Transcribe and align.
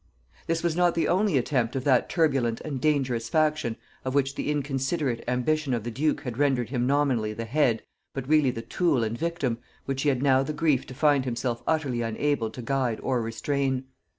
This 0.47 0.63
was 0.63 0.75
not 0.75 0.95
the 0.95 1.07
only 1.07 1.37
attempt 1.37 1.75
of 1.75 1.83
that 1.83 2.09
turbulent 2.09 2.59
and 2.61 2.81
dangerous 2.81 3.29
faction 3.29 3.77
of 4.03 4.15
which 4.15 4.33
the 4.33 4.49
inconsiderate 4.49 5.23
ambition 5.27 5.75
of 5.75 5.83
the 5.83 5.91
duke 5.91 6.21
had 6.21 6.39
rendered 6.39 6.69
him 6.69 6.87
nominally 6.87 7.33
the 7.33 7.45
head 7.45 7.83
but 8.15 8.27
really 8.27 8.49
the 8.49 8.63
tool 8.63 9.03
and 9.03 9.15
victim, 9.15 9.59
which 9.85 10.01
he 10.01 10.09
had 10.09 10.23
now 10.23 10.41
the 10.41 10.53
grief 10.53 10.87
to 10.87 10.95
find 10.95 11.23
himself 11.23 11.61
utterly 11.67 12.01
unable 12.01 12.49
to 12.49 12.63
guide 12.63 12.99
or 13.03 13.21
restrain. 13.21 13.83